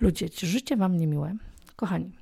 [0.00, 1.34] Ludzie, czy życie Wam niemiłe?
[1.76, 2.12] Kochani,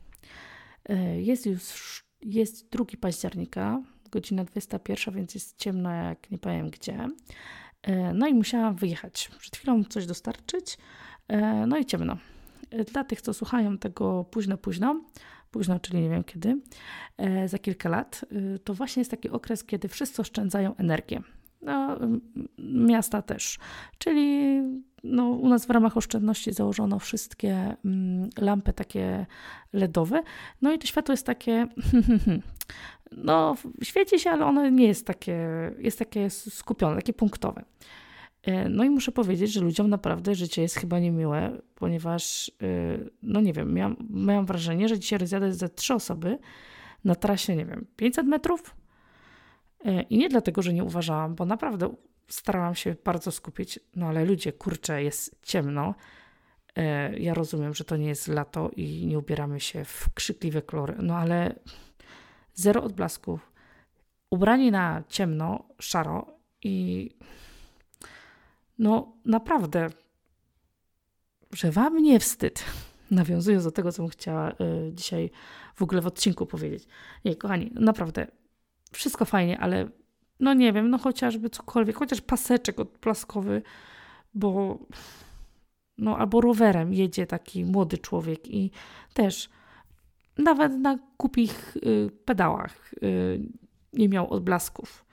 [0.88, 7.08] e, jest już jest 2 października, godzina 21, więc jest ciemno jak nie powiem gdzie.
[7.82, 9.30] E, no i musiałam wyjechać.
[9.38, 10.78] Przed chwilą coś dostarczyć,
[11.28, 12.16] e, no i ciemno.
[12.92, 15.00] Dla tych, co słuchają tego późno, późno,
[15.50, 16.60] późno, czyli nie wiem kiedy,
[17.46, 18.24] za kilka lat,
[18.64, 21.22] to właśnie jest taki okres, kiedy wszyscy oszczędzają energię.
[21.62, 21.98] No,
[22.58, 23.58] miasta też.
[23.98, 24.60] Czyli
[25.10, 29.26] no, u nas w ramach oszczędności założono wszystkie mm, lampy takie
[29.72, 30.22] LEDowe.
[30.62, 31.66] No i to światło jest takie.
[33.12, 37.64] no, świeci się, ale ono nie jest takie, jest takie skupione, takie punktowe.
[38.42, 43.40] E, no i muszę powiedzieć, że ludziom naprawdę życie jest chyba niemiłe, ponieważ, e, no
[43.40, 46.38] nie wiem, miałam, miałam wrażenie, że dzisiaj rozjadę ze trzy osoby
[47.04, 48.76] na trasie, nie wiem, 500 metrów.
[49.84, 51.94] E, I nie dlatego, że nie uważałam, bo naprawdę
[52.28, 55.94] starałam się bardzo skupić, no ale ludzie, kurczę, jest ciemno.
[56.76, 60.94] E, ja rozumiem, że to nie jest lato i nie ubieramy się w krzykliwe kolory,
[60.98, 61.54] no ale
[62.54, 63.52] zero odblasków,
[64.30, 66.26] ubrani na ciemno, szaro
[66.62, 67.10] i
[68.78, 69.90] no naprawdę,
[71.52, 72.64] że wam nie wstyd.
[73.10, 74.54] Nawiązując do tego, co bym chciała y,
[74.92, 75.30] dzisiaj
[75.74, 76.86] w ogóle w odcinku powiedzieć.
[77.24, 78.26] Nie, kochani, naprawdę,
[78.92, 79.88] wszystko fajnie, ale
[80.40, 83.62] no nie wiem, no chociażby cokolwiek, chociaż paseczek odblaskowy,
[84.34, 84.78] bo
[85.98, 88.70] no albo rowerem jedzie taki młody człowiek i
[89.14, 89.48] też
[90.38, 93.40] nawet na kupich y, pedałach y,
[93.92, 95.04] nie miał odblasków.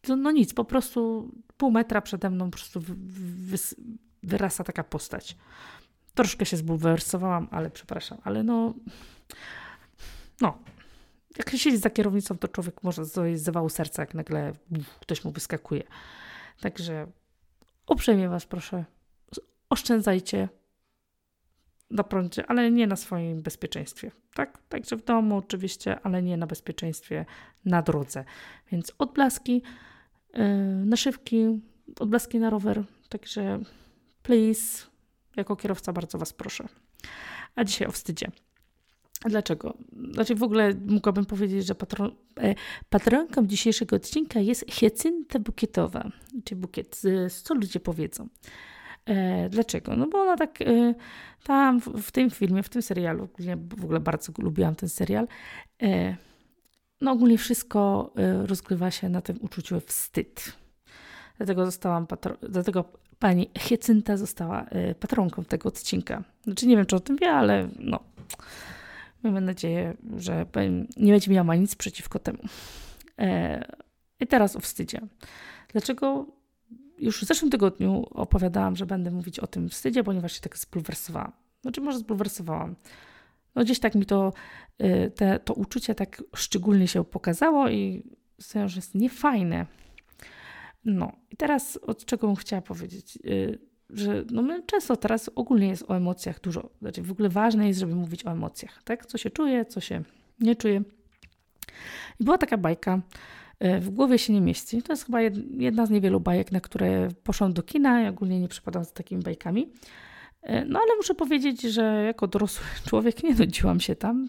[0.00, 3.56] To, no nic, po prostu pół metra przede mną po prostu wy, wy,
[4.22, 5.36] wyrasta taka postać.
[6.14, 8.74] Troszkę się zbulwersowałam, ale przepraszam, ale no
[10.40, 10.58] no,
[11.38, 14.52] jak siedzi za kierownicą, to człowiek może zrobić zawału serca, jak nagle
[15.00, 15.82] ktoś mu wyskakuje.
[16.60, 17.06] Także
[17.86, 18.84] uprzejmie Was proszę,
[19.70, 20.48] oszczędzajcie
[21.90, 24.10] na prądzie, ale nie na swoim bezpieczeństwie.
[24.34, 24.58] Tak?
[24.68, 27.26] Także w domu oczywiście, ale nie na bezpieczeństwie
[27.64, 28.24] na drodze.
[28.72, 29.62] Więc odblaski,
[30.34, 30.44] yy,
[30.84, 31.60] naszywki,
[32.00, 32.84] odblaski na rower.
[33.08, 33.60] Także
[34.22, 34.86] please,
[35.36, 36.68] jako kierowca bardzo Was proszę.
[37.54, 38.30] A dzisiaj o wstydzie.
[39.24, 39.74] Dlaczego?
[40.12, 42.54] Znaczy w ogóle mogłabym powiedzieć, że patron, e,
[42.88, 46.10] patronką dzisiejszego odcinka jest hiacynta bukietowa,
[46.44, 47.02] czy bukiet,
[47.42, 48.28] co ludzie powiedzą.
[49.06, 49.96] E, dlaczego?
[49.96, 50.94] No bo ona tak e,
[51.44, 55.28] tam w, tym filmie, w tym serialu, ja w ogóle bardzo lubiłam ten serial,
[57.00, 58.12] no ogólnie wszystko
[58.46, 60.52] rozgrywa się na tym uczuciu wstyd.
[61.36, 62.84] Dlatego zostałam patro, dlatego
[63.18, 64.66] pani Hiacynta została
[65.00, 66.24] patronką tego odcinka.
[66.44, 68.00] Znaczy nie wiem, czy o tym wie, ale no
[69.24, 70.46] Mamy nadzieję, że
[70.96, 72.38] nie będzie miała nic przeciwko temu.
[73.18, 73.64] E,
[74.20, 75.00] I teraz o wstydzie.
[75.72, 76.26] Dlaczego
[76.98, 81.32] już w zeszłym tygodniu opowiadałam, że będę mówić o tym wstydzie, ponieważ się tak zbulwersowałam.
[81.62, 82.76] Znaczy, może zbulwersowałam.
[83.54, 84.32] No gdzieś tak mi to,
[84.78, 88.02] e, te, to uczucie tak szczególnie się pokazało i
[88.40, 89.66] sądzę, że jest niefajne.
[90.84, 93.18] No i teraz od czego bym chciała powiedzieć.
[93.90, 96.70] Że no my często teraz ogólnie jest o emocjach dużo.
[96.80, 99.06] Znaczy w ogóle ważne jest, żeby mówić o emocjach, tak?
[99.06, 100.02] Co się czuje, co się
[100.40, 100.82] nie czuje.
[102.20, 103.00] I była taka bajka,
[103.58, 104.82] e, w głowie się nie mieści.
[104.82, 105.20] To jest chyba
[105.58, 108.00] jedna z niewielu bajek, na które poszłam do kina.
[108.00, 109.72] Ja ogólnie nie przypadam z takimi bajkami.
[110.42, 114.28] E, no ale muszę powiedzieć, że jako dorosły człowiek nie nudziłam się tam.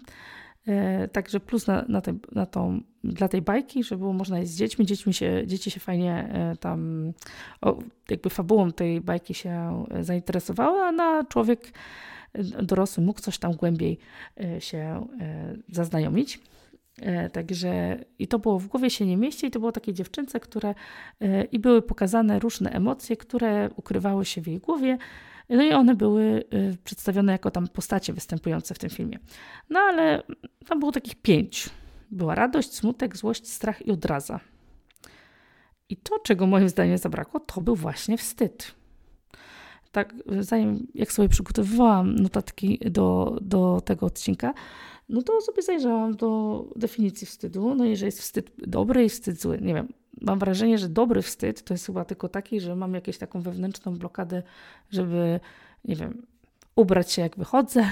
[0.67, 4.51] E, także plus na, na, te, na tą, dla tej bajki, żeby było można jeść
[4.51, 4.85] z dziećmi.
[4.85, 7.11] dziećmi się, dzieci się fajnie e, tam,
[7.61, 11.71] o, jakby fabułą tej bajki się e, zainteresowały, a na człowiek
[12.61, 13.97] dorosły mógł coś tam głębiej
[14.59, 15.07] się
[15.69, 16.39] zaznajomić.
[17.31, 20.75] Także i to było w głowie się nie mieści, i to było takie dziewczynce, które
[21.51, 24.97] i były pokazane różne emocje, które ukrywały się w jej głowie.
[25.49, 29.19] No i one były y, przedstawione jako tam postacie występujące w tym filmie.
[29.69, 30.23] No ale
[30.67, 31.69] tam było takich pięć.
[32.11, 34.39] Była radość, smutek, złość, strach i odraza.
[35.89, 38.75] I to, czego moim zdaniem zabrakło, to był właśnie wstyd.
[39.91, 44.53] Tak, zanim jak sobie przygotowywałam notatki do, do tego odcinka,
[45.09, 47.75] no to sobie zajrzałam do definicji wstydu.
[47.75, 49.59] No i że jest wstyd dobry i wstyd zły.
[49.61, 49.87] Nie wiem,
[50.21, 53.97] mam wrażenie, że dobry wstyd to jest chyba tylko taki, że mam jakąś taką wewnętrzną
[53.97, 54.43] blokadę,
[54.91, 55.39] żeby,
[55.85, 56.25] nie wiem,
[56.75, 57.85] ubrać się jak wychodzę,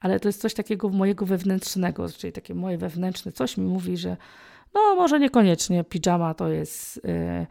[0.00, 4.16] ale to jest coś takiego mojego wewnętrznego, czyli takie moje wewnętrzne coś mi mówi, że
[4.74, 7.46] no może niekoniecznie piżama to jest yy,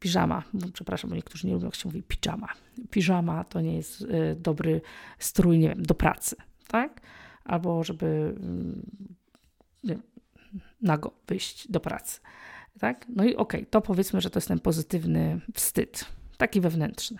[0.00, 0.42] piżama,
[0.72, 2.48] przepraszam, bo niektórzy nie lubią jak się mówi piżama.
[2.90, 4.80] Piżama to nie jest yy, dobry
[5.18, 6.36] strój, nie wiem, do pracy,
[6.66, 7.00] tak?
[7.44, 8.34] Albo żeby
[9.84, 9.98] yy,
[10.82, 12.20] nago wyjść do pracy.
[12.80, 13.06] Tak?
[13.08, 16.04] No i okej, okay, to powiedzmy, że to jest ten pozytywny wstyd,
[16.36, 17.18] taki wewnętrzny.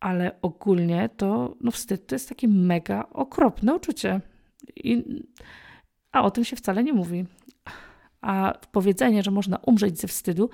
[0.00, 4.20] ale ogólnie to no wstyd to jest takie mega okropne uczucie.
[4.76, 5.04] I,
[6.12, 7.26] a o tym się wcale nie mówi.
[8.20, 10.50] A powiedzenie, że można umrzeć ze wstydu,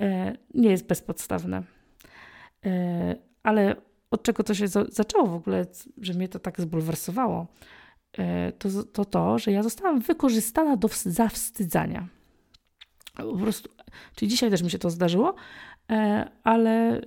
[0.00, 1.62] e, nie jest bezpodstawne.
[2.66, 3.76] E, ale
[4.10, 5.66] od czego to się za zaczęło w ogóle,
[6.00, 7.46] że mnie to tak zbulwersowało,
[8.18, 12.08] e, to, to to, że ja zostałam wykorzystana do zawstydzania.
[13.16, 13.70] Po prostu,
[14.14, 15.34] czyli dzisiaj też mi się to zdarzyło,
[15.90, 17.00] e, ale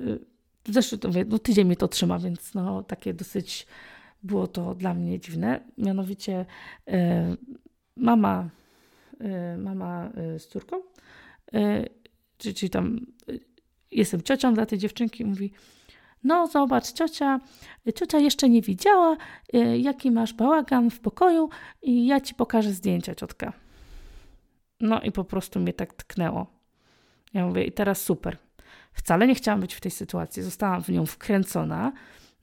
[0.67, 3.67] zresztą to no, tydzień mi to trzyma, więc no, takie dosyć
[4.23, 5.59] było to dla mnie dziwne.
[5.77, 6.45] Mianowicie
[7.95, 8.49] mama,
[9.57, 10.77] mama z córką,
[12.37, 13.05] czyli, czyli tam
[13.91, 15.51] jestem ciocią dla tej dziewczynki, mówi
[16.23, 17.39] no zobacz, ciocia,
[17.95, 19.17] ciocia jeszcze nie widziała,
[19.77, 21.49] jaki masz bałagan w pokoju
[21.81, 23.64] i ja ci pokażę zdjęcia, ciotka.
[24.85, 26.47] No i po prostu mnie tak tknęło.
[27.33, 28.37] Ja mówię, i teraz super.
[28.93, 31.91] Wcale nie chciałam być w tej sytuacji, zostałam w nią wkręcona.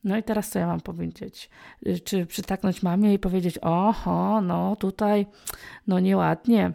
[0.03, 1.49] No i teraz co ja mam powiedzieć?
[1.87, 5.25] Y, czy przytaknąć mamie i powiedzieć, oho, no tutaj,
[5.87, 6.73] no nieładnie.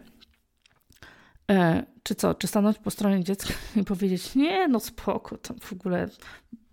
[1.51, 5.73] E, czy co, czy stanąć po stronie dziecka i powiedzieć, nie, no spoko, to w
[5.73, 6.09] ogóle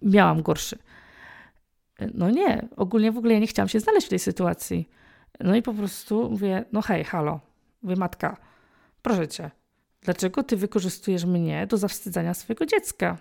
[0.02, 0.78] miałam gorszy.
[2.14, 4.88] No nie, ogólnie w ogóle ja nie chciałam się znaleźć w tej sytuacji.
[5.40, 7.40] No i po prostu mówię, no hej, halo,
[7.82, 8.36] mówię, matka,
[9.06, 9.50] proszę cię,
[10.02, 13.18] dlaczego ty wykorzystujesz mnie do zawstydzania swojego dziecka?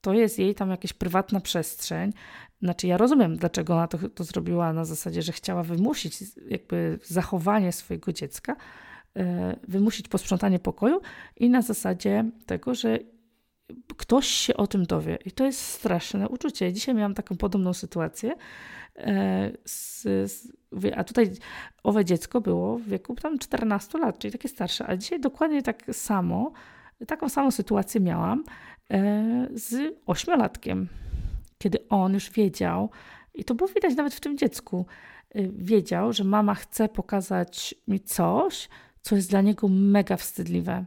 [0.00, 2.12] To jest jej tam jakaś prywatna przestrzeń.
[2.62, 7.72] Znaczy, ja rozumiem, dlaczego ona to, to zrobiła na zasadzie, że chciała wymusić jakby zachowanie
[7.72, 8.56] swojego dziecka,
[9.16, 11.00] E, wymusić posprzątanie pokoju
[11.36, 12.98] i na zasadzie tego, że
[13.96, 15.18] ktoś się o tym dowie.
[15.24, 16.72] I to jest straszne uczucie.
[16.72, 18.34] Dzisiaj miałam taką podobną sytuację.
[18.96, 20.02] E, z,
[20.32, 20.48] z,
[20.96, 21.30] a tutaj
[21.82, 24.86] owe dziecko było w wieku tam 14 lat, czyli takie starsze.
[24.86, 26.52] A dzisiaj dokładnie tak samo,
[27.06, 28.44] taką samą sytuację miałam
[28.90, 30.88] e, z ośmiolatkiem,
[31.58, 32.90] kiedy on już wiedział,
[33.34, 34.86] i to było widać nawet w tym dziecku,
[35.52, 38.68] wiedział, że mama chce pokazać mi coś,
[39.04, 40.84] co jest dla niego mega wstydliwe.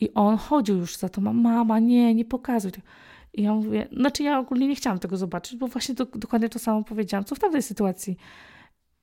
[0.00, 2.72] I on chodził już za to, mama, nie, nie pokazuj.
[3.34, 6.58] I ja mówię, znaczy ja ogólnie nie chciałam tego zobaczyć, bo właśnie to, dokładnie to
[6.58, 8.16] samo powiedziałam, co w tamtej sytuacji.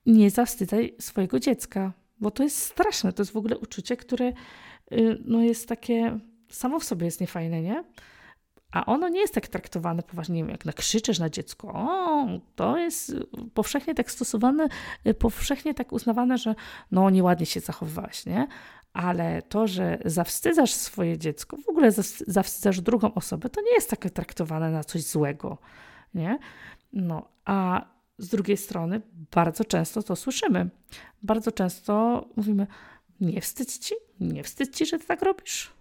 [0.05, 4.33] Nie zawstydzaj swojego dziecka, bo to jest straszne, to jest w ogóle uczucie, które
[4.91, 6.19] y, no, jest takie,
[6.49, 7.83] samo w sobie jest niefajne, nie?
[8.75, 11.71] A ono nie jest tak traktowane poważnie, jak nakrzyczysz na dziecko.
[11.73, 13.13] O, to jest
[13.53, 14.67] powszechnie tak stosowane,
[15.19, 16.55] powszechnie tak uznawane, że
[16.91, 18.47] no nieładnie się zachowywałaś, nie?
[18.93, 21.91] Ale to, że zawstydzasz swoje dziecko, w ogóle
[22.27, 25.57] zawstydzasz drugą osobę, to nie jest takie traktowane na coś złego,
[26.13, 26.39] nie?
[26.93, 27.85] No, a
[28.17, 29.01] z drugiej strony
[29.31, 30.69] bardzo często to słyszymy.
[31.23, 32.67] Bardzo często mówimy,
[33.21, 35.71] nie wstydź ci, nie wstydź ci, że ty tak robisz.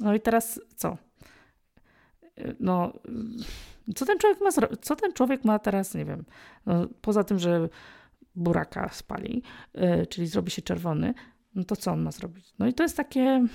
[0.00, 0.96] No i teraz co?
[2.60, 2.92] No,
[3.94, 4.50] co ten człowiek ma?
[4.80, 6.24] Co ten człowiek ma teraz, nie wiem,
[6.66, 7.68] no, poza tym, że
[8.34, 9.42] buraka spali,
[9.74, 11.14] yy, czyli zrobi się czerwony,
[11.54, 12.54] no to co on ma zrobić?
[12.58, 13.46] No i to jest takie,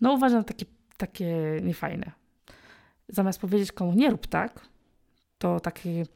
[0.00, 0.66] no uważam, takie,
[0.96, 2.12] takie niefajne.
[3.08, 4.68] Zamiast powiedzieć komu nie rób tak,
[5.38, 6.06] to takie,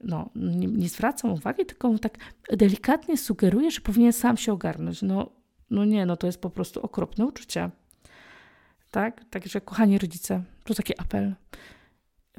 [0.00, 2.18] no, nie, nie zwracam uwagi, tylko mu tak
[2.52, 5.02] delikatnie sugeruję, że powinien sam się ogarnąć.
[5.02, 5.30] No,
[5.70, 7.70] no nie, no to jest po prostu okropne uczucie.
[8.90, 9.24] Tak?
[9.30, 11.34] Także kochani rodzice, tu taki apel.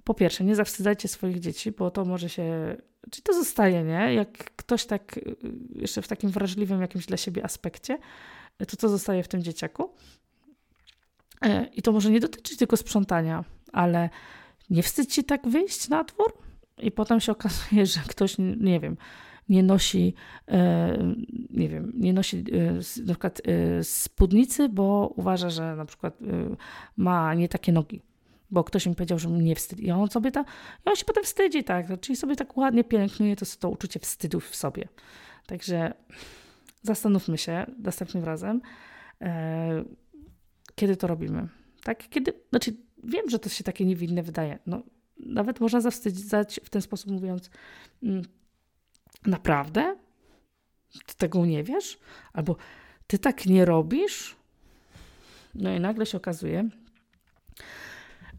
[0.04, 2.78] Po pierwsze, nie zawstydzajcie swoich dzieci, bo to może się.
[3.12, 4.14] Czyli to zostaje, nie?
[4.14, 5.36] Jak ktoś tak y,
[5.76, 7.98] jeszcze w takim wrażliwym jakimś dla siebie aspekcie,
[8.68, 9.90] to to zostaje w tym dzieciaku.
[11.42, 13.44] E, I to może nie dotyczyć tylko sprzątania,
[13.74, 14.10] ale
[14.70, 16.34] nie wstydź ci tak wyjść na dwór
[16.78, 18.98] i potem się okazuje, że ktoś, nie wiem,
[19.50, 20.14] nie nosi,
[20.48, 20.98] e,
[21.50, 22.74] nie wiem, nie nosi e,
[23.06, 26.20] na przykład e, spódnicy, bo uważa, że na przykład
[26.98, 28.02] ma nie takie nogi,
[28.52, 29.86] bo ktoś mi powiedział, że nie wstydzi.
[29.86, 30.42] I on sobie ta,
[30.86, 34.40] i on się potem wstydzi, tak, czyli sobie tak ładnie pielęgnuje to, to uczucie wstydu
[34.40, 34.88] w sobie.
[35.46, 35.94] Także
[36.82, 38.62] zastanówmy się następnym razem,
[40.76, 41.48] kiedy to robimy.
[41.84, 42.74] Tak, kiedy, znaczy
[43.04, 44.60] wiem, że to się takie niewinne wydaje.
[44.66, 44.84] No,
[45.20, 47.50] nawet można zawstydzać w ten sposób mówiąc,
[48.04, 48.22] mm,
[49.26, 49.96] Naprawdę?
[51.06, 52.00] Ty tego nie wiesz?
[52.34, 52.56] Albo
[53.08, 54.36] ty tak nie robisz?
[55.56, 56.70] No i nagle się okazuje,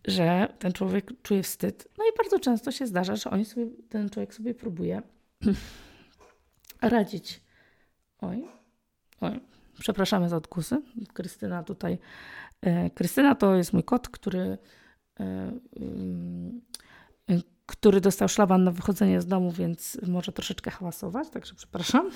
[0.05, 1.89] że ten człowiek czuje wstyd.
[1.99, 5.03] No i bardzo często się zdarza, że oni sobie, ten człowiek sobie próbuje
[6.83, 7.41] radzić.
[8.19, 8.45] Oj,
[9.21, 9.41] oj,
[9.81, 10.83] przepraszamy za odkusy.
[11.13, 11.99] Krystyna tutaj.
[12.61, 14.59] E, Krystyna to jest mój kot, który
[15.21, 15.53] e,
[17.69, 22.11] który dostał szlaban na wychodzenie z domu, więc może troszeczkę hałasować, także przepraszam.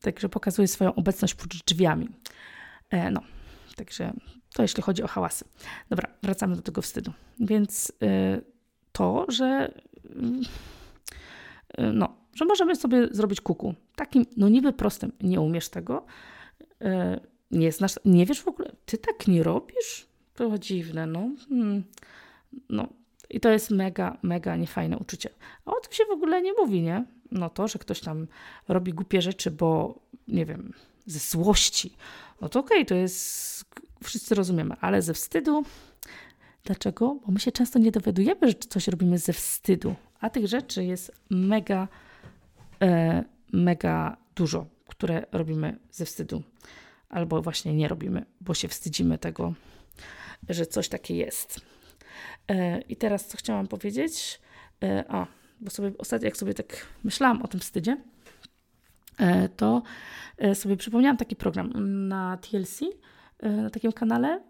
[0.00, 2.08] Także pokazuje swoją obecność pod drzwiami.
[2.90, 3.20] E, no,
[3.76, 4.12] Także
[4.54, 5.44] to jeśli chodzi o hałasy.
[5.90, 7.12] Dobra, wracamy do tego wstydu.
[7.38, 7.92] Więc y,
[8.92, 9.74] to, że
[11.78, 13.74] y, no, że możemy sobie zrobić kuku.
[13.96, 15.12] Takim, no niby prostym.
[15.20, 16.06] Nie umiesz tego,
[17.50, 20.06] nie znasz, nie wiesz w ogóle, ty tak nie robisz?
[20.34, 21.30] To dziwne, no.
[21.48, 21.84] Hmm.
[22.68, 22.88] No,
[23.30, 25.30] i to jest mega, mega niefajne uczucie.
[25.64, 27.04] A o tym się w ogóle nie mówi, nie?
[27.30, 28.26] No to, że ktoś tam
[28.68, 30.72] robi głupie rzeczy, bo nie wiem,
[31.06, 31.96] ze złości,
[32.40, 33.64] no to okej, okay, to jest,
[34.04, 35.64] wszyscy rozumiemy, ale ze wstydu,
[36.64, 37.16] dlaczego?
[37.26, 41.12] Bo my się często nie dowiadujemy, że coś robimy ze wstydu, a tych rzeczy jest
[41.30, 41.88] mega,
[42.82, 46.42] e, mega dużo, które robimy ze wstydu,
[47.08, 49.54] albo właśnie nie robimy, bo się wstydzimy tego,
[50.48, 51.60] że coś takie jest.
[52.50, 54.40] E, I teraz co chciałam powiedzieć?
[54.82, 55.26] E, a,
[55.60, 57.96] bo sobie ostatnio, jak sobie tak myślałam o tym wstydzie,
[59.18, 59.82] e, to
[60.54, 61.72] sobie przypomniałam taki program
[62.08, 62.80] na TLC,
[63.42, 64.40] na takim kanale.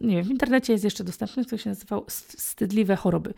[0.00, 3.34] Nie wiem, w internecie jest jeszcze dostępny, który się nazywał Wstydliwe choroby.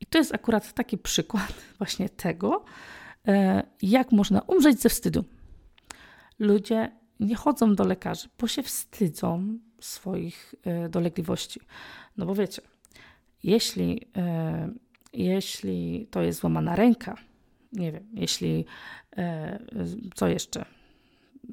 [0.00, 2.64] I to jest akurat taki przykład właśnie tego,
[3.82, 5.24] jak można umrzeć ze wstydu.
[6.38, 10.54] Ludzie nie chodzą do lekarzy, bo się wstydzą swoich
[10.90, 11.60] dolegliwości.
[12.16, 12.62] No bo wiecie,
[13.44, 14.68] jeśli, e,
[15.12, 17.16] jeśli to jest złamana ręka,
[17.72, 18.64] nie wiem, jeśli
[19.16, 19.58] e,
[20.14, 20.64] co jeszcze?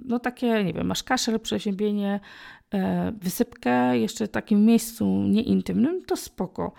[0.06, 2.20] No takie, nie wiem, masz kaszel, przeziębienie,
[2.74, 6.74] e, wysypkę jeszcze w takim miejscu nieintymnym, to spoko.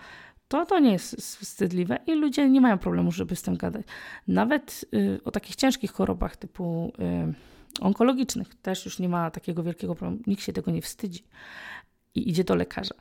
[0.47, 3.85] To, to nie jest wstydliwe i ludzie nie mają problemu, żeby z tym gadać.
[4.27, 6.91] Nawet y, o takich ciężkich chorobach typu
[7.79, 10.23] y, onkologicznych też już nie ma takiego wielkiego problemu.
[10.27, 11.23] Nikt się tego nie wstydzi
[12.15, 12.95] i idzie do lekarza.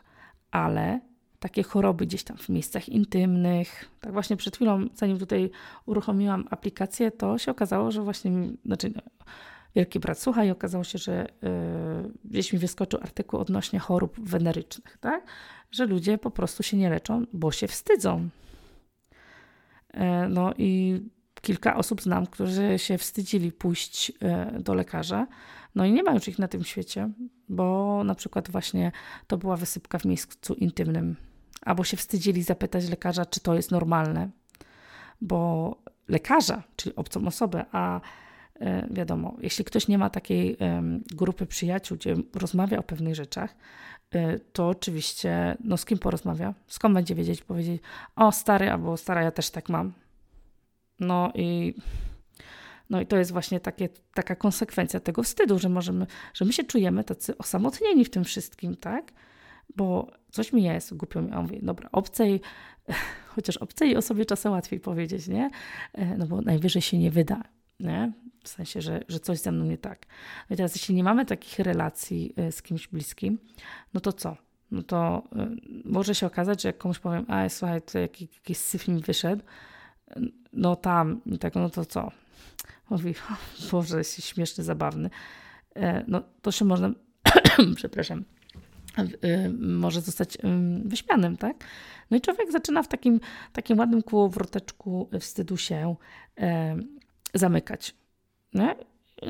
[0.50, 1.00] Ale
[1.42, 3.90] takie choroby gdzieś tam w miejscach intymnych.
[4.00, 5.50] Tak właśnie przed chwilą, zanim tutaj
[5.86, 8.32] uruchomiłam aplikację, to się okazało, że właśnie,
[8.64, 9.02] znaczy no,
[9.74, 11.50] wielki brat słucha i okazało się, że yy,
[12.24, 15.26] gdzieś mi wyskoczył artykuł odnośnie chorób wenerycznych, tak?
[15.70, 18.28] Że ludzie po prostu się nie leczą, bo się wstydzą.
[19.94, 21.00] Yy, no i
[21.40, 25.26] kilka osób znam, którzy się wstydzili pójść yy, do lekarza.
[25.74, 27.10] No i nie ma już ich na tym świecie,
[27.48, 28.92] bo na przykład właśnie
[29.26, 31.16] to była wysypka w miejscu intymnym
[31.62, 34.30] albo się wstydzili zapytać lekarza, czy to jest normalne,
[35.20, 35.76] bo
[36.08, 38.00] lekarza, czyli obcą osobę, a
[38.60, 40.56] e, wiadomo, jeśli ktoś nie ma takiej
[41.14, 43.56] grupy przyjaciół, gdzie rozmawia o pewnych rzeczach,
[44.10, 46.54] e, to oczywiście, no z kim porozmawia?
[46.66, 47.82] Skąd będzie wiedzieć, powiedzieć,
[48.16, 49.92] o stary albo stara, ja też tak mam.
[51.00, 51.74] No i,
[52.90, 56.64] no i to jest właśnie takie, taka konsekwencja tego wstydu, że możemy, że my się
[56.64, 59.12] czujemy tacy osamotnieni w tym wszystkim, tak?
[59.76, 62.40] Bo coś mi jest, głupio mi, a mówię, dobra, obcej,
[63.34, 65.50] chociaż obcej osobie czasem łatwiej powiedzieć, nie?
[65.92, 67.42] E, no bo najwyżej się nie wyda,
[67.80, 68.12] nie?
[68.44, 70.06] W sensie, że, że coś ze mną nie tak.
[70.50, 73.38] No i teraz, jeśli nie mamy takich relacji e, z kimś bliskim,
[73.94, 74.36] no to co?
[74.70, 78.58] No to y, może się okazać, że jak komuś powiem, a słuchaj, to jakiś, jakiś
[78.58, 79.42] syf mi wyszedł,
[80.52, 82.10] no tam, i tak, no to co?
[82.90, 83.14] Mówi,
[83.70, 85.10] Boże, jest śmieszny, zabawny.
[85.76, 86.90] E, no to się można,
[87.76, 88.24] przepraszam,
[89.58, 90.38] może zostać
[90.84, 91.64] wyśmianym, tak?
[92.10, 93.20] No i człowiek zaczyna w takim,
[93.52, 95.96] takim ładnym kołowroteczku wstydu się
[97.34, 97.94] zamykać.
[98.54, 98.76] Nie?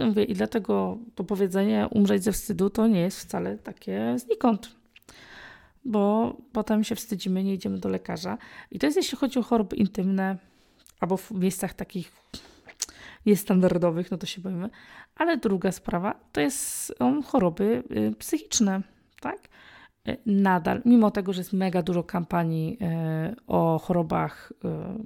[0.07, 4.77] Mówię, I dlatego to powiedzenie umrzeć ze wstydu to nie jest wcale takie znikąd.
[5.85, 8.39] Bo potem się wstydzimy, nie idziemy do lekarza.
[8.71, 10.37] I to jest jeśli chodzi o choroby intymne,
[11.01, 12.13] albo w miejscach takich
[13.27, 14.71] niestandardowych, no to się boimy.
[15.17, 16.95] Ale druga sprawa to jest
[17.27, 18.83] choroby y, psychiczne
[19.23, 19.49] tak?
[20.09, 24.97] E, nadal, mimo tego, że jest mega dużo kampanii e, o chorobach e,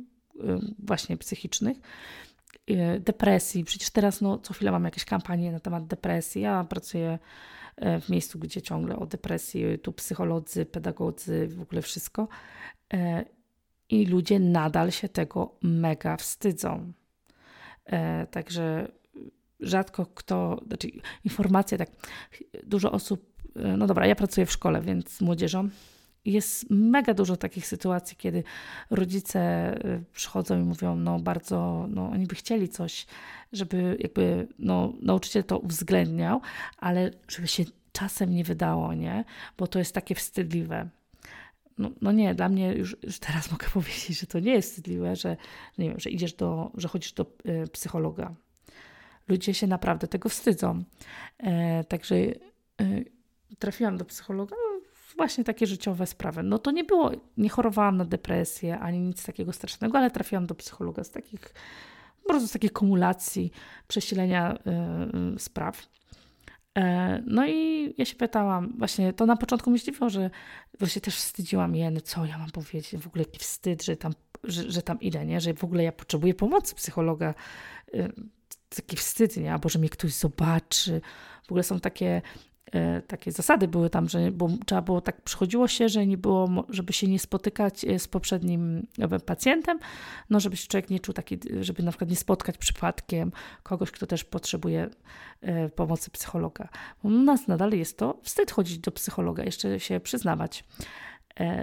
[0.79, 1.77] właśnie psychicznych,
[3.01, 3.65] depresji.
[3.65, 6.43] Przecież teraz no, co chwilę mam jakieś kampanie na temat depresji.
[6.43, 7.19] Ja pracuję
[8.01, 12.29] w miejscu, gdzie ciągle o depresji, tu psycholodzy, pedagodzy, w ogóle wszystko.
[13.89, 16.93] I ludzie nadal się tego mega wstydzą.
[18.31, 18.93] Także
[19.61, 20.89] rzadko kto, znaczy
[21.25, 21.91] informacje, tak,
[22.65, 23.36] dużo osób
[23.77, 25.69] no dobra, ja pracuję w szkole, więc z młodzieżą.
[26.25, 28.45] Jest mega dużo takich sytuacji, kiedy
[28.91, 29.41] rodzice
[29.85, 33.07] y, przychodzą i mówią, no bardzo, no oni by chcieli coś,
[33.53, 36.41] żeby jakby no, nauczyciel to uwzględniał,
[36.79, 39.25] ale żeby się czasem nie wydało, nie?
[39.59, 40.89] Bo to jest takie wstydliwe.
[41.79, 45.17] No, no, nie, dla mnie już, już, teraz mogę powiedzieć, że to nie jest wstydliwe,
[45.17, 45.37] że
[45.79, 48.35] nie wiem, że idziesz do, że chodzisz do y, psychologa.
[49.29, 50.85] Ludzie się naprawdę tego wstydzą.
[51.39, 52.37] E, także y,
[53.59, 54.81] trafiłam do psychologa, no,
[55.17, 56.43] właśnie takie życiowe sprawy.
[56.43, 60.55] No to nie było, nie chorowałam na depresję ani nic takiego strasznego, ale trafiłam do
[60.55, 61.55] psychologa z takich,
[62.23, 63.53] po prostu z takiej kumulacji,
[63.89, 64.59] przesilenia
[65.33, 65.87] yy, spraw.
[66.77, 70.31] E, no i ja się pytałam, właśnie to na początku zdziwiło, że
[70.79, 74.13] właśnie też wstydziłam jeny, co ja mam powiedzieć, w ogóle jaki wstyd, że tam,
[74.45, 75.41] że, że tam idę, nie?
[75.41, 77.35] że w ogóle ja potrzebuję pomocy psychologa,
[77.95, 78.09] e,
[78.77, 79.53] taki wstyd, nie?
[79.53, 81.01] albo że mnie ktoś zobaczy.
[81.43, 82.23] W ogóle są takie
[83.07, 86.93] takie zasady były tam, że bo trzeba było tak, przychodziło się, że nie było, żeby
[86.93, 89.79] się nie spotykać e, z poprzednim e, pacjentem,
[90.31, 93.33] no żeby się człowiek nie czuł taki, żeby na przykład nie spotkać przypadkiem
[93.63, 94.89] kogoś, kto też potrzebuje
[95.75, 96.69] pomocy psychologa.
[97.03, 100.65] U nas nadal jest to wstyd chodzić do psychologa, jeszcze się przyznawać.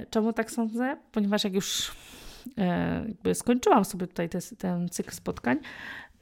[0.10, 0.98] Czemu tak sądzę?
[1.12, 1.92] Ponieważ jak już
[3.08, 5.60] jakby skończyłam sobie tutaj te, ten cykl spotkań,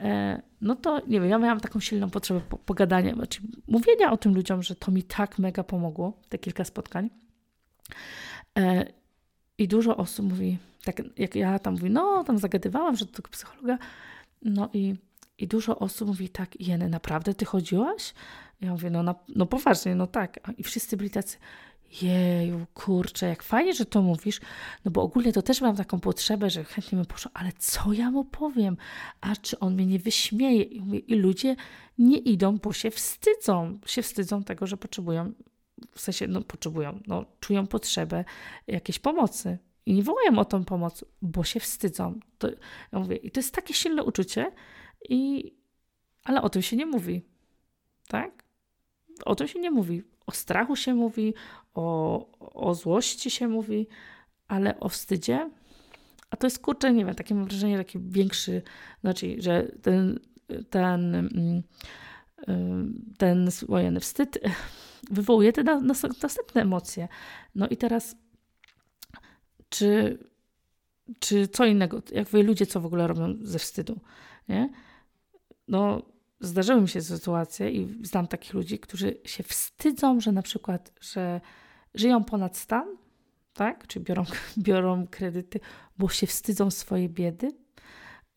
[0.02, 4.34] E, no to nie wiem, ja miałam taką silną potrzebę pogadania, znaczy mówienia o tym
[4.34, 7.10] ludziom, że to mi tak mega pomogło, te kilka spotkań.
[8.58, 8.84] E,
[9.58, 13.28] I dużo osób mówi, tak jak ja tam mówię, no tam zagadywałam, że do tego
[13.28, 13.78] psychologa,
[14.42, 14.94] no i,
[15.38, 18.14] i dużo osób mówi tak, Jeny, naprawdę ty chodziłaś?
[18.60, 20.40] Ja mówię, no, na, no poważnie, no tak.
[20.58, 21.38] I wszyscy byli tacy,
[22.02, 24.40] Jeju, kurczę, jak fajnie, że to mówisz,
[24.84, 28.10] no bo ogólnie to też mam taką potrzebę, że chętnie bym poszła, ale co ja
[28.10, 28.76] mu powiem?
[29.20, 30.62] A czy on mnie nie wyśmieje?
[30.62, 31.56] I, mówię, i ludzie
[31.98, 33.78] nie idą, bo się wstydzą.
[33.86, 35.32] Się wstydzą tego, że potrzebują,
[35.92, 38.24] w sensie, no potrzebują, no czują potrzebę
[38.66, 39.58] jakiejś pomocy.
[39.86, 42.20] I nie wołają o tą pomoc, bo się wstydzą.
[42.38, 42.48] To,
[42.92, 44.52] ja mówię, i to jest takie silne uczucie,
[45.08, 45.52] i,
[46.24, 47.22] ale o tym się nie mówi.
[48.08, 48.44] Tak?
[49.24, 50.11] O tym się nie mówi.
[50.26, 51.34] O strachu się mówi,
[51.74, 53.86] o, o złości się mówi,
[54.48, 55.50] ale o wstydzie,
[56.30, 58.62] a to jest kurczę, nie wiem, takie mam wrażenie, taki większy,
[59.00, 60.20] znaczy, że ten,
[60.70, 61.62] ten, mm,
[63.18, 64.38] ten wojenny wstyd
[65.10, 65.64] wywołuje te
[66.22, 67.08] następne emocje.
[67.54, 68.16] No i teraz,
[69.68, 70.18] czy,
[71.18, 74.00] czy co innego, jak wy ludzie, co w ogóle robią ze wstydu,
[74.48, 74.70] nie?
[75.68, 76.02] No,
[76.42, 81.40] zdarzyły mi się sytuacje i znam takich ludzi, którzy się wstydzą, że na przykład, że
[81.94, 82.96] żyją ponad stan,
[83.54, 83.86] tak?
[83.86, 84.24] Czy biorą,
[84.58, 85.60] biorą kredyty,
[85.98, 87.52] bo się wstydzą swojej biedy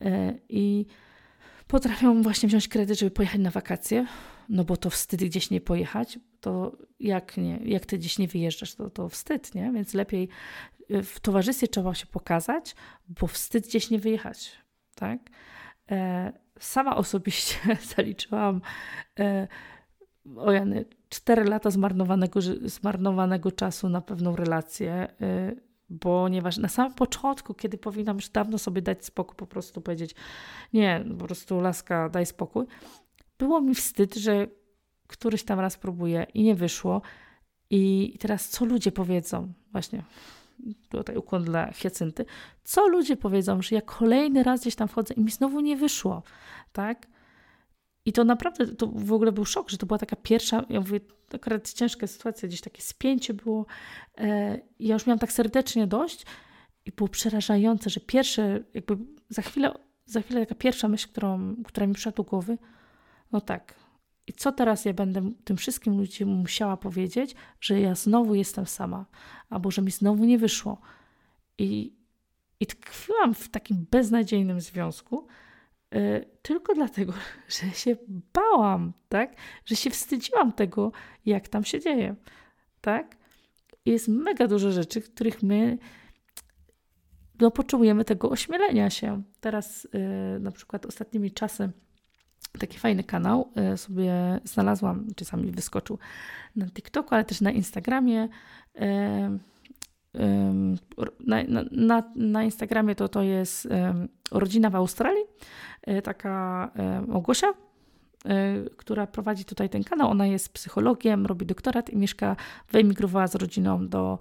[0.00, 0.86] e, i
[1.66, 4.06] potrafią właśnie wziąć kredyt, żeby pojechać na wakacje,
[4.48, 8.74] no bo to wstyd gdzieś nie pojechać, to jak, nie, jak ty gdzieś nie wyjeżdżasz,
[8.74, 9.72] to, to wstyd, nie?
[9.72, 10.28] Więc lepiej
[10.90, 12.74] e, w towarzystwie trzeba się pokazać,
[13.08, 14.52] bo wstyd gdzieś nie wyjechać,
[14.94, 15.18] tak?
[15.90, 17.56] E, sama osobiście
[17.96, 18.60] zaliczyłam
[20.36, 25.60] o Jany, 4 lata zmarnowanego, zmarnowanego czasu na pewną relację, y,
[26.00, 30.14] ponieważ na samym początku, kiedy powinnam już dawno sobie dać spokój, po prostu powiedzieć,
[30.72, 32.66] nie, po prostu laska, daj spokój,
[33.38, 34.46] było mi wstyd, że
[35.06, 37.02] któryś tam raz próbuję i nie wyszło.
[37.70, 39.52] I teraz co ludzie powiedzą?
[39.72, 40.02] Właśnie
[40.88, 42.24] tutaj ukłon dla Hiacynty.
[42.64, 46.22] Co ludzie powiedzą, że ja kolejny raz gdzieś tam wchodzę i mi znowu nie wyszło,
[46.72, 47.06] tak?
[48.04, 51.00] I to naprawdę, to w ogóle był szok, że to była taka pierwsza, ja mówię,
[51.34, 53.66] akurat ciężka sytuacja, gdzieś takie spięcie było.
[54.18, 56.26] E, ja już miałam tak serdecznie dość
[56.84, 58.96] i było przerażające, że pierwsze, jakby
[59.28, 62.58] za chwilę, za chwilę taka pierwsza myśl, którą, która mi przyszła do głowy,
[63.32, 63.74] no tak,
[64.26, 69.06] i co teraz ja będę tym wszystkim ludziom musiała powiedzieć, że ja znowu jestem sama,
[69.50, 70.80] albo że mi znowu nie wyszło.
[71.58, 71.96] I,
[72.60, 75.26] i tkwiłam w takim beznadziejnym związku,
[75.94, 77.12] E, tylko dlatego,
[77.60, 77.96] że się
[78.32, 79.36] bałam, tak?
[79.64, 80.92] Że się wstydziłam tego,
[81.26, 82.14] jak tam się dzieje,
[82.80, 83.16] tak?
[83.86, 85.78] Jest mega dużo rzeczy, których my
[87.40, 89.22] no, potrzebujemy tego ośmielenia się.
[89.40, 91.70] Teraz yy, na przykład ostatnimi czasy
[92.58, 95.98] taki fajny kanał yy, sobie znalazłam, czasami wyskoczył
[96.56, 98.28] na TikToku, ale też na Instagramie.
[98.74, 99.38] Yy,
[101.26, 103.68] na, na, na Instagramie to to jest
[104.30, 105.24] rodzina w Australii,
[105.82, 106.70] e, taka
[107.06, 107.54] Małgosia, e,
[108.76, 110.10] która prowadzi tutaj ten kanał.
[110.10, 112.36] Ona jest psychologiem, robi doktorat i mieszka,
[112.70, 114.18] wyemigrowała z rodziną do,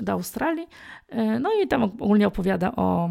[0.00, 0.66] do Australii.
[1.08, 3.10] E, no i tam ogólnie opowiada o,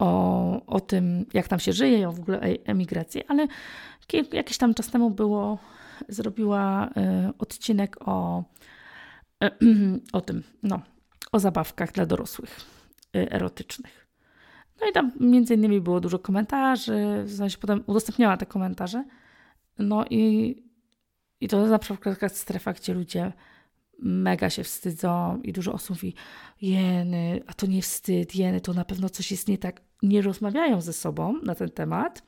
[0.00, 3.46] o, o tym, jak tam się żyje, o w ogóle emigracji, ale
[4.32, 5.58] jakiś tam czas temu było,
[6.08, 6.90] zrobiła
[7.38, 8.44] odcinek o
[10.12, 10.80] o tym, no,
[11.32, 12.60] o zabawkach dla dorosłych
[13.14, 14.06] erotycznych.
[14.80, 19.04] No i tam między innymi było dużo komentarzy, w sensie potem udostępniała te komentarze.
[19.78, 20.54] No i,
[21.40, 23.32] i to na przykład taka strefa, gdzie ludzie
[24.02, 26.14] mega się wstydzą i dużo osób mówi,
[26.60, 29.80] jeny, a to nie wstyd, jeny, to na pewno coś jest nie tak.
[30.02, 32.22] Nie rozmawiają ze sobą na ten temat,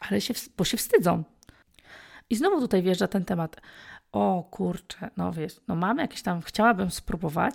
[0.00, 1.24] ale się, bo się wstydzą.
[2.30, 3.56] I znowu tutaj wjeżdża ten temat
[4.12, 7.54] o kurczę, no wiesz, no mam jakieś tam, chciałabym spróbować,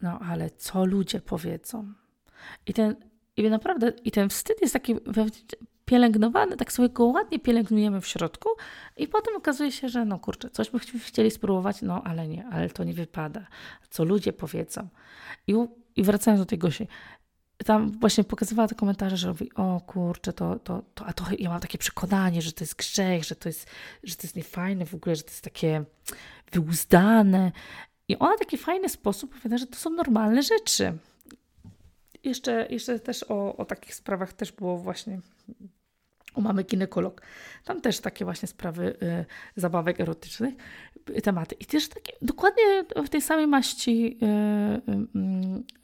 [0.00, 1.92] no ale co ludzie powiedzą?
[2.66, 2.96] I ten,
[3.36, 4.94] i naprawdę, i ten wstyd jest taki
[5.86, 8.48] pielęgnowany, tak sobie go ładnie pielęgnujemy w środku
[8.96, 12.70] i potem okazuje się, że no kurczę, coś byśmy chcieli spróbować, no ale nie, ale
[12.70, 13.46] to nie wypada.
[13.90, 14.88] Co ludzie powiedzą.
[15.46, 15.54] I,
[15.96, 16.88] i wracając do tej Gosi,
[17.64, 21.50] tam właśnie pokazywała te komentarze, że mówi, o kurczę, to, to, to, a to ja
[21.50, 23.70] mam takie przekonanie, że to jest grzech, że to jest,
[24.04, 25.84] że to jest niefajne w ogóle, że to jest takie
[26.52, 27.52] wyuzdane.
[28.08, 30.98] I ona w taki fajny sposób powiada, że to są normalne rzeczy.
[32.26, 35.20] Jeszcze, jeszcze też o, o takich sprawach też było właśnie
[36.34, 37.22] u mamy ginekolog.
[37.64, 39.24] Tam też takie właśnie sprawy y,
[39.56, 40.54] zabawek erotycznych,
[41.10, 41.54] y, tematy.
[41.60, 42.62] I też takie dokładnie
[43.04, 44.26] w tej samej maści y,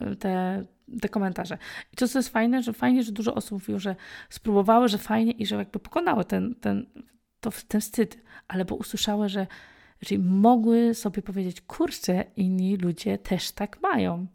[0.03, 0.63] y, y, te,
[1.01, 1.57] te komentarze.
[1.93, 3.95] I to, co jest fajne, że fajnie, że dużo osób mówiło, że
[4.29, 6.85] spróbowały, że fajnie i że jakby pokonały ten, ten,
[7.39, 9.47] to, ten wstyd, ale bo usłyszały, że
[10.05, 14.27] Czyli mogły sobie powiedzieć, kurczę, inni ludzie też tak mają.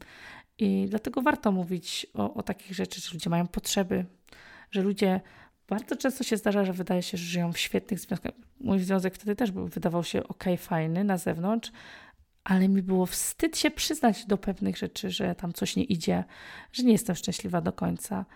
[0.59, 4.05] I dlatego warto mówić o, o takich rzeczach, że ludzie mają potrzeby,
[4.71, 5.21] że ludzie
[5.69, 8.33] bardzo często się zdarza, że wydaje się, że żyją w świetnych związkach.
[8.61, 11.73] Mój związek wtedy też był, wydawał się ok, fajny na zewnątrz,
[12.45, 16.25] ale mi było wstyd się przyznać do pewnych rzeczy, że tam coś nie idzie,
[16.73, 18.27] że nie jestem szczęśliwa do końca,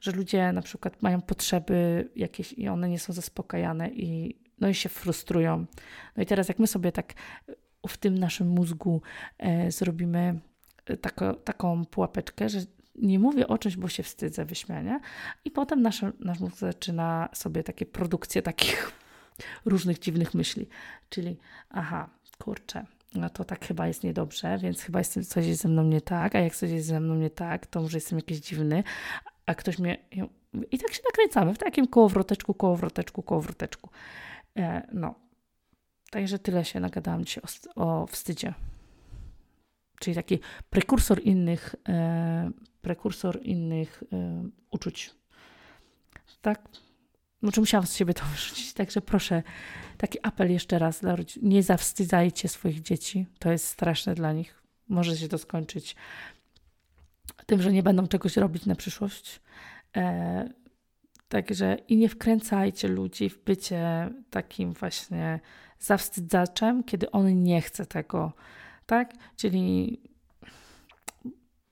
[0.00, 4.74] że ludzie na przykład mają potrzeby jakieś i one nie są zaspokajane i no i
[4.74, 5.66] się frustrują.
[6.16, 7.14] No i teraz jak my sobie tak
[7.88, 9.02] w tym naszym mózgu
[9.38, 10.40] e, zrobimy
[10.96, 12.60] tako, taką pułapeczkę, że
[12.94, 15.00] nie mówię o czymś, bo się wstydzę wyśmiania
[15.44, 18.92] i potem nasz, nasz mózg zaczyna sobie takie produkcje takich
[19.64, 20.68] różnych dziwnych myśli,
[21.08, 21.36] czyli
[21.70, 25.82] aha, kurczę, no to tak chyba jest niedobrze, więc chyba jest, coś jest ze mną
[25.82, 28.84] nie tak, a jak coś jest ze mną nie tak, to może jestem jakiś dziwny,
[29.46, 29.98] a ktoś mnie...
[30.70, 33.90] I tak się nakręcamy w takim kołowroteczku, kołowroteczku, kołowroteczku.
[34.56, 35.14] E, no.
[36.10, 37.44] Także tyle się nagadałam dzisiaj
[37.76, 38.54] o, o wstydzie.
[40.00, 40.38] Czyli taki
[40.70, 42.50] prekursor innych, e,
[42.82, 45.10] prekursor innych e, uczuć.
[46.42, 46.68] Tak?
[47.42, 49.42] Znaczy musiałam z siebie to wyrzucić, także proszę,
[49.98, 51.42] taki apel jeszcze raz dla rodziców.
[51.42, 53.26] Nie zawstydzajcie swoich dzieci.
[53.38, 54.62] To jest straszne dla nich.
[54.88, 55.96] Może się to skończyć
[57.46, 59.40] tym, że nie będą czegoś robić na przyszłość.
[59.96, 60.48] E,
[61.28, 65.40] Także i nie wkręcajcie ludzi w bycie takim właśnie
[65.78, 68.32] zawstydzaczem, kiedy on nie chce tego,
[68.88, 69.12] tak?
[69.36, 69.98] Czyli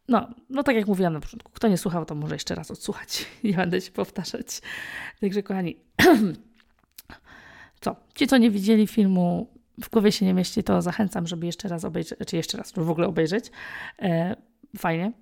[0.08, 3.26] no, no tak jak mówiłam na początku, kto nie słuchał, to może jeszcze raz odsłuchać.
[3.44, 4.60] Nie będę się powtarzać.
[5.20, 5.76] Także kochani,
[7.82, 7.96] co?
[8.14, 9.50] Ci, co nie widzieli filmu,
[9.82, 12.90] w głowie się nie mieści, to zachęcam, żeby jeszcze raz obejrzeć, czy jeszcze raz, w
[12.90, 13.50] ogóle obejrzeć.
[14.02, 14.36] E,
[14.78, 15.12] fajnie.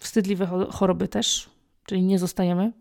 [0.00, 1.50] Wstydliwe choroby też,
[1.86, 2.72] czyli nie zostajemy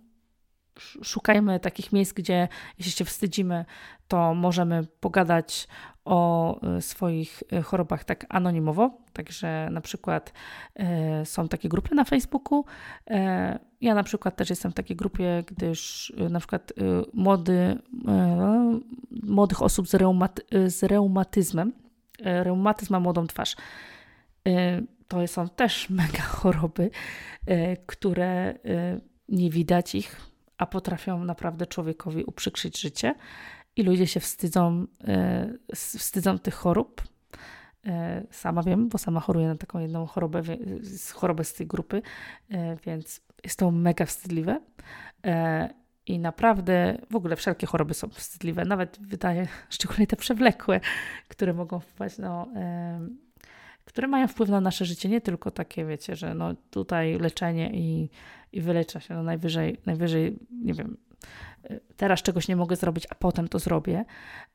[1.03, 3.65] szukajmy takich miejsc, gdzie jeśli się wstydzimy,
[4.07, 5.67] to możemy pogadać
[6.05, 8.97] o e, swoich e, chorobach tak anonimowo.
[9.13, 10.33] Także na przykład
[10.75, 12.65] e, są takie grupy na Facebooku.
[13.81, 16.73] Ja na przykład też jestem w takiej grupie, gdyż na przykład
[17.13, 17.77] młody,
[19.23, 19.97] młodych osób z,
[20.67, 21.73] z reumatyzmem,
[22.19, 23.55] reumatyzm ma młodą twarz.
[25.07, 26.89] To są też mega choroby,
[27.85, 28.55] które
[29.29, 30.21] nie widać ich
[30.57, 33.15] a potrafią naprawdę człowiekowi uprzykrzyć życie.
[33.75, 37.01] I ludzie się wstydzą, e, wstydzą tych chorób.
[37.85, 40.41] E, sama wiem, bo sama choruję na taką jedną chorobę,
[41.13, 42.01] chorobę z tej grupy,
[42.49, 44.61] e, więc jest to mega wstydliwe.
[46.07, 50.79] I naprawdę w ogóle wszelkie choroby są wstydliwe, nawet wydaje, szczególnie te przewlekłe,
[51.27, 52.47] które mogą wpływać, no,
[53.85, 58.09] które mają wpływ na nasze życie, nie tylko takie, wiecie, że no tutaj leczenie i
[58.55, 59.13] i wylecza się.
[59.13, 60.97] No najwyżej, najwyżej, nie wiem,
[61.97, 64.05] teraz czegoś nie mogę zrobić, a potem to zrobię.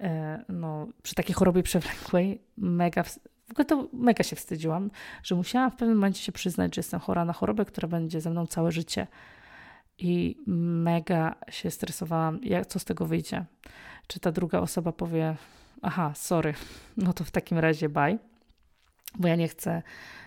[0.00, 4.90] E, no, przy takiej chorobie przewlekłej mega, w ogóle to mega się wstydziłam,
[5.22, 8.30] że musiałam w pewnym momencie się przyznać, że jestem chora na chorobę, która będzie ze
[8.30, 9.06] mną całe życie.
[9.98, 13.44] I mega się stresowałam, jak, co z tego wyjdzie.
[14.06, 15.36] Czy ta druga osoba powie,
[15.82, 16.54] aha, sorry,
[16.96, 18.18] no to w takim razie bye,
[19.18, 19.82] bo ja nie chcę,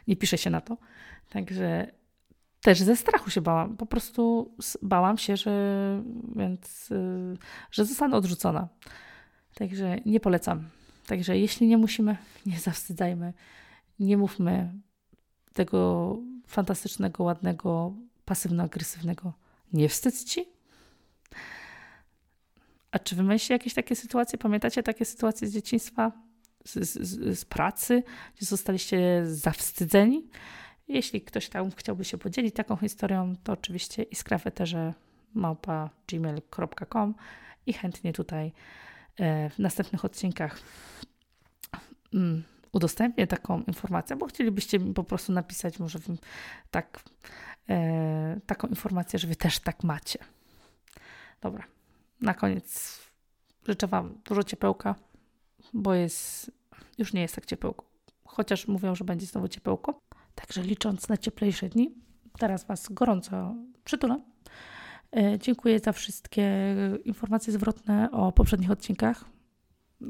[0.08, 0.78] nie piszę się na to.
[1.30, 1.92] Także
[2.64, 3.78] też ze strachu się bałam.
[3.78, 6.04] Po prostu bałam się, że,
[6.36, 7.38] więc, y,
[7.72, 8.68] że zostanę odrzucona.
[9.54, 10.70] Także nie polecam.
[11.08, 13.34] Także jeśli nie musimy, nie zawstydzajmy,
[14.00, 14.74] nie mówmy
[15.54, 17.94] tego fantastycznego, ładnego,
[18.26, 19.32] pasywno-agresywnego.
[19.74, 20.46] Nie wstydź ci.
[22.92, 24.40] A czy wy mieliście jakieś takie sytuacje?
[24.40, 26.12] Pamiętacie takie sytuacje z dzieciństwa,
[26.66, 28.04] z, z, z pracy,
[28.36, 30.30] gdzie zostaliście zawstydzeni?
[30.88, 34.94] Jeśli ktoś tam chciałby się podzielić taką historią, to oczywiście iskrafeterze
[35.34, 37.16] małpa gmail.com
[37.66, 38.52] i chętnie tutaj
[39.20, 40.60] e, w następnych odcinkach
[42.14, 46.00] mm, udostępnię taką informację, bo chcielibyście mi po prostu napisać może
[46.72, 47.04] tak,
[47.70, 50.20] e, taką informację, że wy też tak macie.
[51.42, 51.64] Dobra,
[52.22, 53.00] na koniec
[53.68, 54.96] życzę Wam dużo ciepełka,
[55.74, 56.52] bo jest,
[56.98, 57.86] już nie jest tak ciepełko.
[58.26, 60.00] Chociaż mówią, że będzie znowu ciepełko.
[60.36, 61.96] Także licząc na cieplejsze dni,
[62.38, 64.22] teraz Was gorąco przytulam.
[65.16, 69.26] E, dziękuję za wszystkie informacje zwrotne o poprzednich odcinkach.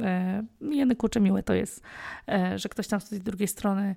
[0.01, 1.81] E, Jeny kurczę miłe to jest,
[2.27, 3.95] e, że ktoś tam z tej drugiej strony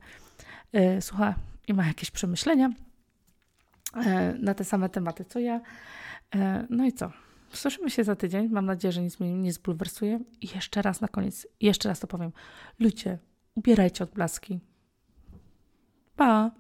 [1.00, 1.34] słucha
[1.68, 2.70] i ma jakieś przemyślenia
[4.38, 5.60] na te same tematy co ja.
[6.70, 7.12] No i co?
[7.52, 8.48] Słyszymy się za tydzień.
[8.48, 10.20] Mam nadzieję, że nic mnie nie zbulwersuje.
[10.40, 12.32] I jeszcze raz na koniec, jeszcze raz to powiem.
[12.78, 13.18] Ludzie,
[13.54, 14.60] ubierajcie odblaski.
[16.16, 16.50] Pa!